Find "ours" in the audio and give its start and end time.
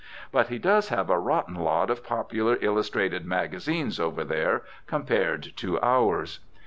5.79-6.39